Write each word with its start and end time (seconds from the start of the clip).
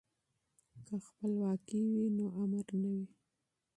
که 0.85 0.95
خپلواکي 1.07 1.81
وي 1.91 2.05
نو 2.17 2.25
امر 2.41 2.67
نه 2.81 2.89
وي. 2.97 3.05